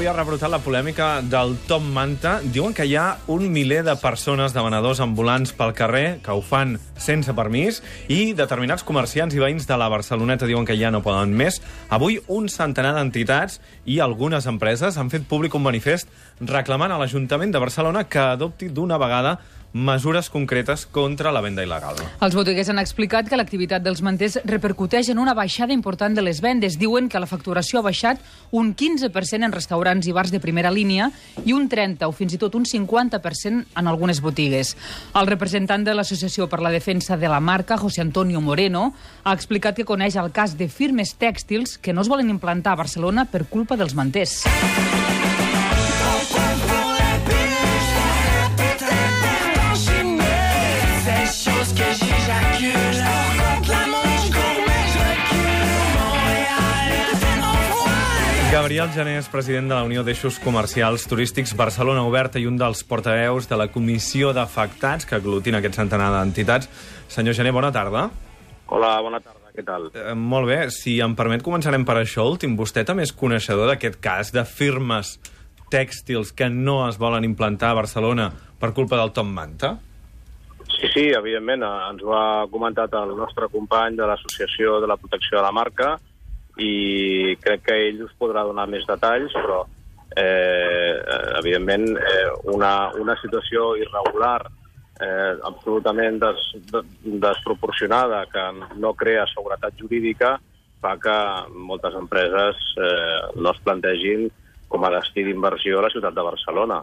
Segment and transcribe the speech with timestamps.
[0.00, 2.38] Avui ha rebrotat la polèmica del Top Manta.
[2.40, 6.40] Diuen que hi ha un miler de persones de venedors ambulants pel carrer que ho
[6.40, 11.02] fan sense permís i determinats comerciants i veïns de la Barceloneta diuen que ja no
[11.04, 11.60] poden més.
[11.92, 16.08] Avui un centenar d'entitats i algunes empreses han fet públic un manifest
[16.48, 19.36] reclamant a l'Ajuntament de Barcelona que adopti d'una vegada
[19.72, 21.98] mesures concretes contra la venda il·legal.
[22.20, 26.40] Els botiguers han explicat que l'activitat dels manters repercuteix en una baixada important de les
[26.42, 26.78] vendes.
[26.78, 28.20] Diuen que la facturació ha baixat
[28.50, 31.10] un 15% en restaurants i bars de primera línia
[31.44, 34.76] i un 30 o fins i tot un 50% en algunes botigues.
[35.14, 38.92] El representant de l'Associació per la Defensa de la Marca, José Antonio Moreno,
[39.24, 42.82] ha explicat que coneix el cas de firmes tèxtils que no es volen implantar a
[42.82, 44.42] Barcelona per culpa dels manters.
[58.50, 62.82] Gabriel Jané és president de la Unió d'Eixos Comercials Turístics Barcelona Oberta i un dels
[62.82, 66.66] portaveus de la Comissió d'Afectats que aglutina aquest centenar d'entitats.
[67.08, 68.08] Senyor Jané, bona tarda.
[68.66, 69.86] Hola, bona tarda, què tal?
[69.94, 72.56] Eh, molt bé, si em permet començarem per això últim.
[72.58, 75.16] Vostè també és coneixedor d'aquest cas de firmes
[75.70, 79.76] tèxtils que no es volen implantar a Barcelona per culpa del Tom Manta?
[80.80, 84.96] Sí, sí, evidentment, eh, ens ho ha comentat el nostre company de l'Associació de la
[84.96, 85.98] Protecció de la Marca,
[86.60, 89.60] i crec que ell us podrà donar més detalls, però
[90.16, 90.96] eh,
[91.38, 94.40] evidentment eh, una, una situació irregular
[95.00, 96.46] eh, absolutament des,
[97.04, 98.46] desproporcionada que
[98.80, 100.38] no crea seguretat jurídica
[100.80, 101.16] fa que
[101.54, 104.28] moltes empreses eh, no es plantegin
[104.70, 106.80] com a destí d'inversió a la ciutat de Barcelona.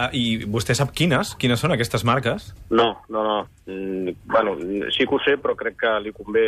[0.00, 1.34] Ah, I vostè sap quines?
[1.36, 2.46] Quines són aquestes marques?
[2.72, 3.38] No, no, no.
[3.68, 4.54] Mm, bueno,
[4.94, 6.46] sí que ho sé, però crec que li convé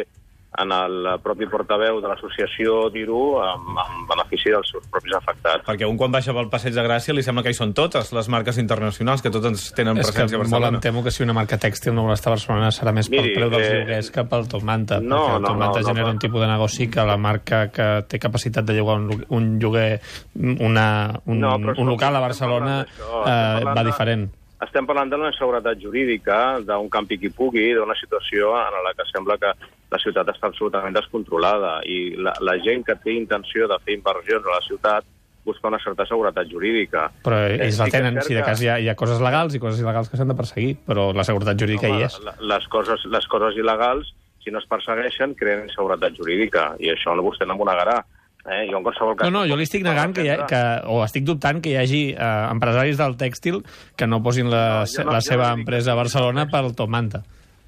[0.61, 5.65] en el propi portaveu de l'associació dir-ho en, en benefici dels seus propis afectats.
[5.65, 8.29] Perquè un quan baixa pel Passeig de Gràcia li sembla que hi són totes les
[8.33, 10.77] marques internacionals, que totes tenen és presència a molt Barcelona.
[10.77, 13.33] em temo que si una marca tèxtil no vol estar a Barcelona serà més Miri,
[13.33, 15.81] pel preu dels eh, lloguers que pel Top Manta, no, perquè el no, Top Manta
[15.81, 16.13] no, no, genera no.
[16.19, 20.01] un tipus de negoci que la marca que té capacitat de llogar un, un lloguer,
[20.37, 20.87] una,
[21.25, 25.79] un, No, un local a Barcelona estem parlant d'això, eh, estem parlant de- d'una inseguretat
[25.83, 29.53] jurídica, d'un campi qui pugui, d'una situació en la que sembla que
[29.91, 34.47] la ciutat està absolutament descontrolada i la, la gent que té intenció de fer inversions
[34.47, 35.05] a la ciutat
[35.45, 37.09] busca una certa seguretat jurídica.
[37.25, 39.59] Però Eh, ells la tenen, si de cas hi ha, hi ha coses legals i
[39.59, 42.21] coses il·legals que s'han de perseguir, però la seguretat jurídica hi és.
[42.23, 47.15] la- les, coses, les coses il·legals, si no es persegueixen, creen inseguretat jurídica, i això
[47.17, 48.05] no vostè no m'ho negarà.
[48.45, 48.67] Eh?
[48.71, 49.29] Jo en qualsevol cas...
[49.31, 51.77] No, no, jo li estic negant que, hi ha, que o estic dubtant que hi
[51.79, 53.61] hagi eh, empresaris del tèxtil
[53.97, 57.23] que no posin la, No, no- la seva no empresa a Barcelona pel Top Manta.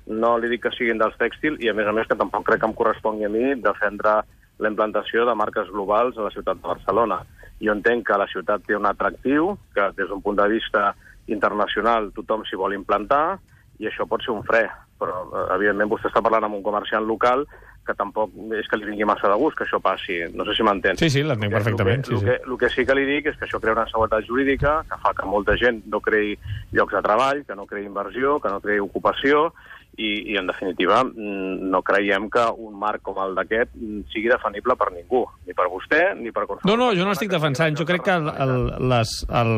[0.07, 2.61] no li dic que siguin dels tèxtil i, a més a més, que tampoc crec
[2.61, 4.19] que em correspongui a mi defendre
[4.59, 7.23] la implantació de marques globals a la ciutat de Barcelona.
[7.63, 10.91] Jo entenc que la ciutat té un atractiu, que des d'un punt de vista
[11.27, 13.39] internacional tothom s'hi vol implantar,
[13.81, 14.67] i això pot ser un fre.
[14.99, 17.47] Però, eh, evidentment, vostè està parlant amb un comerciant local
[17.85, 20.17] que tampoc és que li vingui massa de gust que això passi.
[20.33, 20.97] No sé si m'entén.
[21.01, 22.27] Sí, sí, l'entenc El perfectament, El que, sí, el, sí.
[22.31, 25.01] que, el que sí que li dic és que això crea una seguretat jurídica que
[25.03, 26.35] fa que molta gent no creï
[26.73, 29.51] llocs de treball, que no creï inversió, que no creï ocupació,
[29.97, 34.31] i, i en definitiva mm, no creiem que un marc com el d'aquest mm, sigui
[34.33, 37.37] definible per ningú, ni per vostè ni per qualsevol No, no, jo no estic que
[37.39, 37.77] defensant.
[37.79, 38.55] Jo crec que el, el,
[38.91, 39.53] les, el,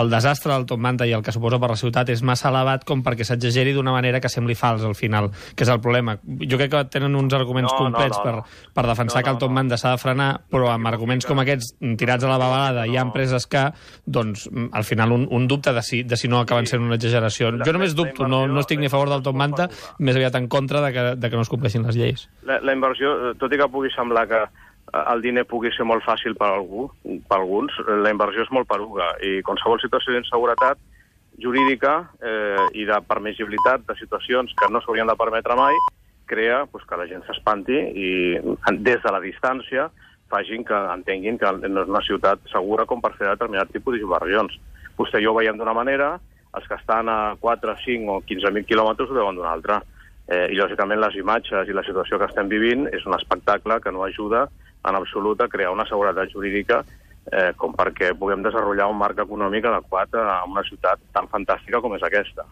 [0.00, 2.84] el desastre del Top Manta i el que suposa per la ciutat és massa elevat
[2.88, 6.16] com perquè s'exageri d'una manera que sembli fals al final, que és el problema.
[6.46, 8.44] Jo crec que tenen uns arguments No, complets no, no.
[8.44, 9.58] per, per defensar No, que no, el Top no.
[9.60, 13.04] Manta s'ha de frenar, però amb arguments com aquests tirats a la babalada hi ha
[13.06, 13.66] empreses que,
[14.06, 17.52] doncs, al final un, un dubte de si, de si no acaben sent una exageració.
[17.64, 20.48] Jo només dubto, no, no estic ni a favor del Top Manta, més aviat en
[20.48, 22.26] contra de que, de que no es compleixin les lleis.
[22.48, 26.04] La, la inversió, tot i que pugui semblar que eh, el diner pugui ser molt
[26.06, 30.80] fàcil per algú, per alguns, la inversió és molt peruga i qualsevol situació d'inseguretat
[31.40, 35.76] jurídica eh, i de permissibilitat de situacions que no s'haurien de permetre mai
[36.30, 38.10] crea pues, que la gent s'espanti i
[38.86, 39.88] des de la distància
[40.30, 44.54] facin que entenguin que no és una ciutat segura com per fer determinat tipus d'inversions.
[44.98, 46.12] Vostè i jo ho veiem d'una manera,
[46.56, 49.80] els que estan a 4, 5 o 15.000 quilòmetres ho veuen d'una altra.
[50.30, 53.92] Eh, I, lògicament, les imatges i la situació que estem vivint és un espectacle que
[53.94, 54.46] no ajuda
[54.88, 56.82] en absolut a crear una seguretat jurídica
[57.32, 61.96] eh, com perquè puguem desenvolupar un marc econòmic adequat a una ciutat tan fantàstica com
[61.98, 62.46] és aquesta.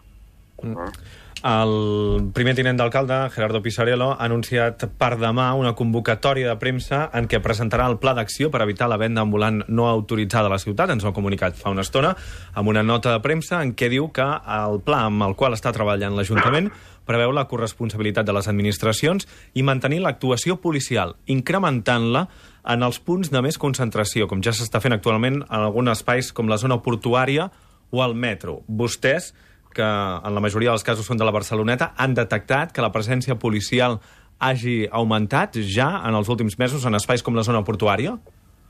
[1.39, 7.29] El primer tinent d'alcalde, Gerardo Pisarello, ha anunciat per demà una convocatòria de premsa en
[7.31, 10.91] què presentarà el pla d'acció per evitar la venda ambulant no autoritzada a la ciutat.
[10.91, 12.11] Ens ho ha comunicat fa una estona
[12.59, 14.27] amb una nota de premsa en què diu que
[14.59, 16.67] el pla amb el qual està treballant l'Ajuntament
[17.07, 19.23] preveu la corresponsabilitat de les administracions
[19.55, 22.27] i mantenir l'actuació policial, incrementant-la
[22.67, 26.51] en els punts de més concentració, com ja s'està fent actualment en alguns espais com
[26.51, 27.47] la zona portuària
[27.89, 28.59] o el metro.
[28.67, 29.31] Vostès,
[29.79, 33.39] que en la majoria dels casos són de la Barceloneta, han detectat que la presència
[33.39, 33.99] policial
[34.39, 38.15] hagi augmentat ja en els últims mesos en espais com la zona portuària?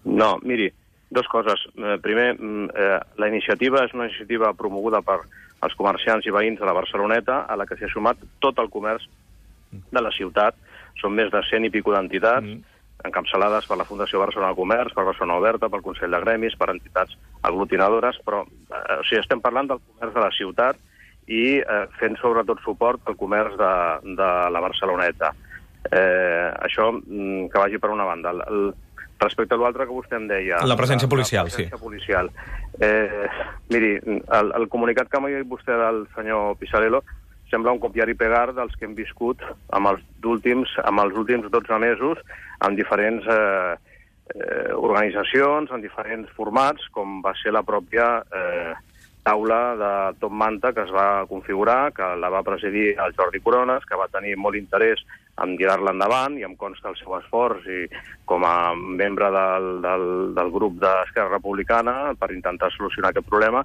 [0.05, 0.69] No, miri,
[1.09, 1.65] dos coses.
[1.75, 5.19] Eh, primer, mm, eh, la iniciativa és una iniciativa promoguda per
[5.61, 9.07] els comerciants i veïns de la Barceloneta, a la que s'ha sumat tot el comerç
[9.71, 10.55] de la ciutat.
[11.01, 12.63] Són més de 100 i pico d'entitats, mm.
[13.05, 17.17] encapçalades per la Fundació Barcelona Comerç, per Barcelona Oberta, pel Consell de Gremis, per entitats
[17.41, 20.79] aglutinadores, però eh, o sigui, estem parlant del comerç de la ciutat
[21.29, 23.73] i eh, fent sobretot suport al comerç de,
[24.17, 25.31] de la Barceloneta.
[25.89, 28.33] Eh, això mm, que vagi per una banda.
[28.33, 28.69] El, el,
[29.19, 30.61] respecte a l'altre que vostè em deia...
[30.63, 31.83] La presència policial, la presència sí.
[31.83, 32.29] policial.
[32.79, 33.25] Eh,
[33.67, 37.03] miri, el, el comunicat que m'ha dit vostè del senyor Pisarello
[37.51, 39.41] sembla un copiar i pegar dels que hem viscut
[39.75, 42.21] amb els últims, amb els últims 12 mesos
[42.65, 43.75] amb diferents eh,
[44.35, 48.73] eh, organitzacions, en diferents formats, com va ser la pròpia eh,
[49.29, 53.85] taula de Top Manta que es va configurar, que la va presidir el Jordi Corones,
[53.85, 55.03] que va tenir molt interès
[55.39, 57.85] en tirar-la endavant i em consta el seu esforç i
[58.27, 60.05] com a membre del, del,
[60.35, 63.63] del grup d'Esquerra Republicana per intentar solucionar aquest problema,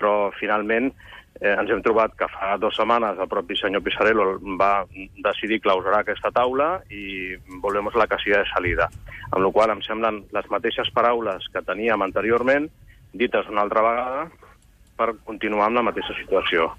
[0.00, 4.86] però finalment eh, ens hem trobat que fa dues setmanes el propi senyor Pisarello va
[5.26, 8.88] decidir clausurar aquesta taula i volvem la casilla de salida.
[9.30, 12.70] Amb la qual em semblen les mateixes paraules que teníem anteriorment,
[13.12, 14.48] dites una altra vegada,
[14.96, 16.70] per continuar amb la mateixa situació.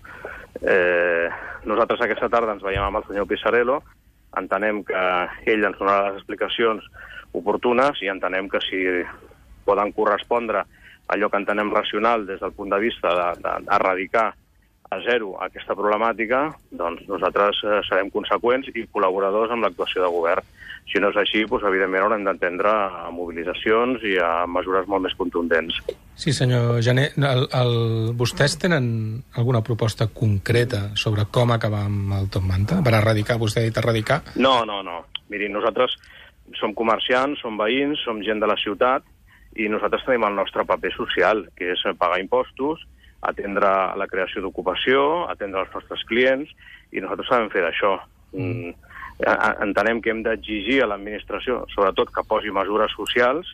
[0.62, 1.28] Eh,
[1.66, 3.82] nosaltres aquesta tarda ens veiem amb el senyor Pisarello,
[4.38, 5.02] entenem que
[5.50, 6.86] ell ens donarà les explicacions
[7.34, 8.84] oportunes i entenem que si
[9.66, 10.66] poden correspondre
[11.14, 14.43] allò que entenem racional des del punt de vista d'erradicar de, de,
[14.94, 20.52] a zero aquesta problemàtica, doncs nosaltres eh, serem conseqüents i col·laboradors amb l'actuació de govern.
[20.92, 25.16] Si no és així, doncs, evidentment haurem d'entendre a mobilitzacions i a mesures molt més
[25.16, 25.78] contundents.
[26.20, 27.78] Sí, senyor Jané, el, el,
[28.20, 28.86] vostès tenen
[29.40, 32.82] alguna proposta concreta sobre com acabar amb el Top Manta?
[32.84, 34.22] Per erradicar, vostè ha dit erradicar?
[34.36, 35.00] No, no, no.
[35.32, 35.96] Miri, nosaltres
[36.60, 39.08] som comerciants, som veïns, som gent de la ciutat
[39.56, 42.84] i nosaltres tenim el nostre paper social, que és pagar impostos,
[43.30, 46.52] atendre la creació d'ocupació, atendre els nostres clients,
[46.92, 47.98] i nosaltres sabem fer d'això.
[48.36, 48.74] Mm.
[49.64, 53.54] Entenem que hem d'exigir a l'administració, sobretot, que posi mesures socials,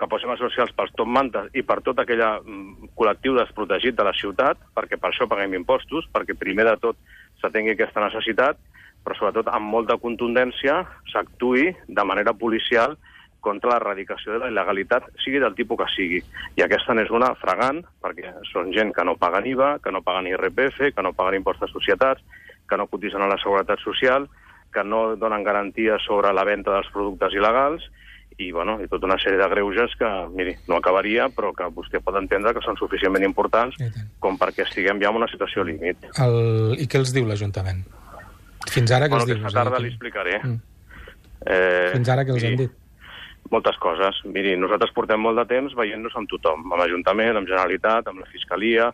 [0.00, 4.06] que posi mesures socials pels top mantes i per tot aquell mm, col·lectiu desprotegit de
[4.06, 7.00] la ciutat, perquè per això paguem impostos, perquè primer de tot
[7.42, 8.60] s'atengui aquesta necessitat,
[9.04, 10.82] però sobretot amb molta contundència
[11.12, 12.96] s'actuï de manera policial
[13.40, 16.20] contra l'erradicació de la il·legalitat, sigui del tipus que sigui.
[16.58, 20.28] I aquesta n'és una fregant, perquè són gent que no paguen IVA, que no paguen
[20.30, 22.22] IRPF, que no paguen impost de societats,
[22.68, 24.28] que no cotitzen a la Seguretat Social,
[24.72, 27.88] que no donen garanties sobre la venda dels productes il·legals,
[28.40, 32.00] i, bueno, i tota una sèrie de greuges que, miri, no acabaria, però que vostè
[32.04, 33.76] pot entendre que són suficientment importants
[34.22, 36.08] com perquè estiguem ja en una situació límit.
[36.24, 36.78] El...
[36.80, 37.84] I què els diu l'Ajuntament?
[38.70, 39.40] Fins ara què bueno, els diu?
[39.42, 40.38] Aquesta tarda li explicaré.
[40.44, 40.58] Mm.
[41.40, 42.79] Eh, Fins ara què els miri, han dit?
[43.50, 44.20] Moltes coses.
[44.30, 48.30] Miri, nosaltres portem molt de temps veient-nos amb tothom, amb l'Ajuntament, amb Generalitat, amb la
[48.30, 48.90] Fiscalia,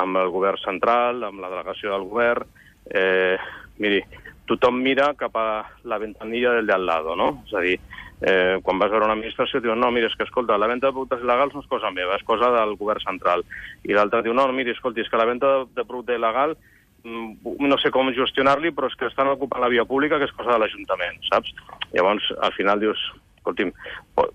[0.00, 2.48] amb el govern central, amb la delegació del govern.
[2.88, 3.36] Eh,
[3.82, 4.00] miri,
[4.48, 5.48] tothom mira cap a
[5.84, 7.42] la ventanilla del de al lado, no?
[7.46, 7.76] És a dir,
[8.22, 10.96] eh, quan vas veure una administració diuen no, mira, és que escolta, la venda de
[10.96, 13.44] productes il·legals no és cosa meva, és cosa del govern central.
[13.84, 16.56] I l'altre diu, no, mira, escolta, és que la venda de, de producte il·legal
[17.04, 20.36] mm, no sé com gestionar-li, però és que estan ocupant la via pública, que és
[20.36, 21.52] cosa de l'Ajuntament, saps?
[21.92, 23.04] Llavors, al final dius,
[23.38, 23.72] escolti'm,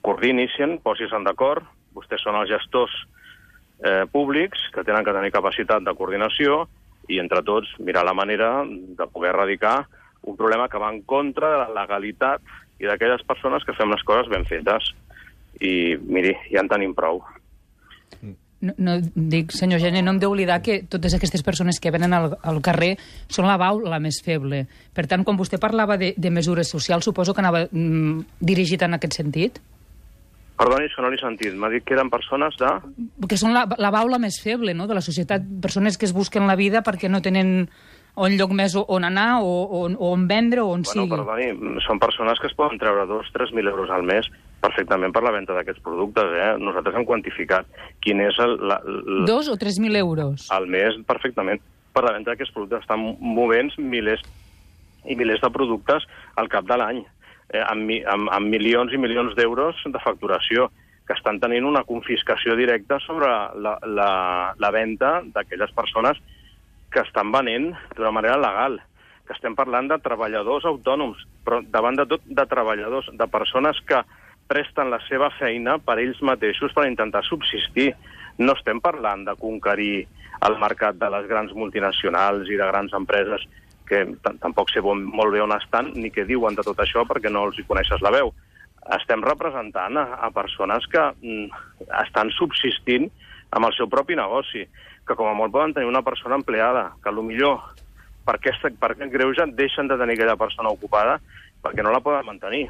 [0.01, 2.93] coordinissin, posis-se'n d'acord, vostès són els gestors
[3.83, 6.63] eh, públics que tenen que tenir capacitat de coordinació
[7.11, 9.83] i entre tots mirar la manera de poder erradicar
[10.23, 12.41] un problema que va en contra de la legalitat
[12.79, 14.93] i d'aquelles persones que fem les coses ben fetes.
[15.61, 17.21] I, miri, ja en tenim prou.
[18.63, 22.37] No, no, dic, senyor Gené, no hem d'oblidar que totes aquestes persones que venen al,
[22.39, 22.93] al carrer
[23.27, 24.63] són la bau la més feble.
[24.95, 28.95] Per tant, quan vostè parlava de, de mesures socials, suposo que anava mm, dirigit en
[28.95, 29.59] aquest sentit?
[30.53, 31.57] Perdoni, això no l'he sentit.
[31.59, 32.69] M'ha dit que eren persones de...
[33.27, 34.87] Que són la, la baula més feble no?
[34.87, 35.43] de la societat.
[35.63, 37.67] Persones que es busquen la vida perquè no tenen
[38.13, 41.15] o en lloc més on anar, o, o, o on vendre, o on bueno, sigui.
[41.17, 44.29] Perdoni, són persones que es poden treure 2-3.000 euros al mes
[44.63, 46.31] perfectament per la venda d'aquests productes.
[46.39, 46.51] Eh?
[46.63, 47.67] Nosaltres hem quantificat
[48.03, 48.57] quin és el...
[48.63, 50.47] La, el Dos o 3.000 euros?
[50.55, 51.61] Al mes, perfectament,
[51.93, 52.85] per la venda d'aquests productes.
[52.85, 54.23] Estan movent milers
[55.03, 56.05] i milers de productes
[56.39, 57.03] al cap de l'any,
[57.51, 60.69] eh, amb, amb, amb milions i milions d'euros de facturació
[61.03, 63.27] que estan tenint una confiscació directa sobre
[63.59, 64.09] la, la,
[64.55, 66.19] la venda d'aquelles persones
[66.93, 68.77] que estan venent d'una manera legal,
[69.27, 73.99] que estem parlant de treballadors autònoms, però davant de tot de treballadors, de persones que
[74.47, 77.93] presten la seva feina per ells mateixos per intentar subsistir.
[78.37, 80.05] No estem parlant de conquerir
[80.43, 83.45] el mercat de les grans multinacionals i de grans empreses
[83.87, 84.05] que
[84.41, 87.45] tampoc sé bon, molt bé on estan ni què diuen de tot això perquè no
[87.47, 88.33] els hi coneixes la veu.
[88.97, 91.45] Estem representant a, a persones que mm,
[92.01, 93.09] estan subsistint
[93.53, 94.65] amb el seu propi negoci,
[95.07, 97.61] que com a molt poden tenir una persona empleada, que a lo millor
[98.25, 101.19] per aquest, per aquest deixen de tenir aquella persona ocupada
[101.63, 102.69] perquè no la poden mantenir.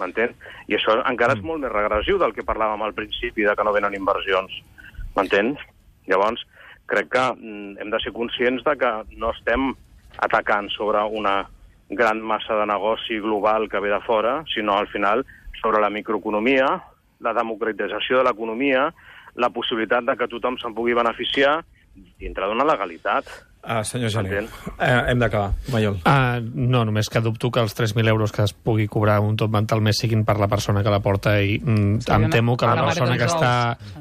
[0.00, 0.34] M'entén?
[0.68, 3.74] I això encara és molt més regressiu del que parlàvem al principi, de que no
[3.76, 4.52] venen inversions.
[5.16, 5.54] M'entén?
[6.10, 6.42] Llavors,
[6.86, 9.72] crec que mm, hem de ser conscients de que no estem
[10.22, 11.42] atacant sobre una
[11.88, 15.24] gran massa de negoci global que ve de fora, sinó al final
[15.60, 16.66] sobre la microeconomia,
[17.20, 18.88] la democratització de l'economia,
[19.36, 21.60] la possibilitat de que tothom se'n pugui beneficiar
[22.20, 23.28] dintre d'una legalitat.
[23.66, 25.50] Uh, senyor Jané, uh, hem d'acabar.
[25.74, 25.96] Mayol.
[26.06, 29.50] Uh, no, només que dubto que els 3.000 euros que es pugui cobrar un top
[29.50, 32.68] mental més siguin per la persona que la porta i mm, sí, em temo que
[32.68, 33.50] la, la persona que està,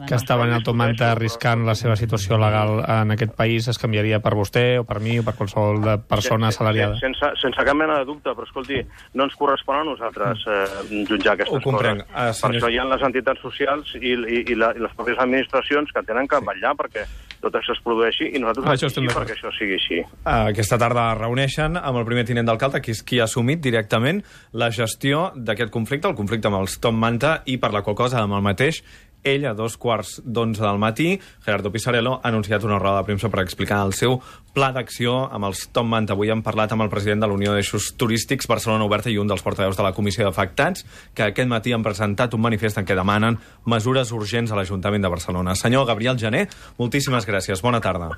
[0.06, 3.82] que està venint el top mental arriscant la seva situació legal en aquest país es
[3.82, 7.00] canviaria per vostè o per mi o per qualsevol de persona assalariada.
[7.02, 8.84] Sense, sense cap mena de dubte, però escolti,
[9.18, 10.64] no ens correspon a nosaltres eh,
[11.10, 12.06] jutjar aquestes Ho comprenc.
[12.06, 12.14] coses.
[12.14, 12.60] Uh, senyor...
[12.60, 15.90] Per això hi ha les entitats socials i, i, i, la, i les pròpies administracions
[15.96, 17.10] que tenen que vetllar perquè
[17.46, 20.02] tot això es produeixi i nosaltres això estem perquè això sigui així.
[20.26, 24.24] Aquesta tarda es reuneixen amb el primer tinent d'alcalde, que és qui ha assumit directament
[24.58, 28.24] la gestió d'aquest conflicte, el conflicte amb els Tom Manta, i per la qual cosa,
[28.24, 28.82] amb el mateix,
[29.26, 33.30] ell, a dos quarts d'onze del matí, Gerardo Pisarello ha anunciat una roda de premsa
[33.34, 34.20] per explicar el seu
[34.56, 36.16] pla d'acció amb els Tom Manta.
[36.16, 39.28] Avui hem parlat amb el president de la Unió d'Eixos Turístics Barcelona Oberta i un
[39.28, 40.86] dels portaveus de la Comissió d'Afectats,
[41.18, 45.12] que aquest matí han presentat un manifest en què demanen mesures urgents a l'Ajuntament de
[45.12, 45.58] Barcelona.
[45.60, 47.66] Senyor Gabriel Jané, moltíssimes gràcies.
[47.66, 48.14] Bona tarda.